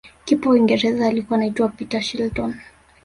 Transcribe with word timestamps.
kipa 0.25 0.49
wa 0.49 0.55
uingereza 0.55 1.07
alikuwa 1.07 1.37
anaitwa 1.37 1.69
peter 1.69 2.01
shilton 2.01 2.55